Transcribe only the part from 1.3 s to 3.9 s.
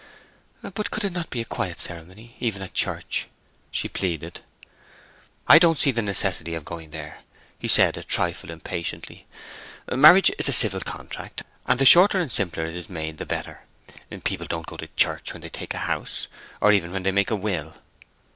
a quiet ceremony, even at church?" she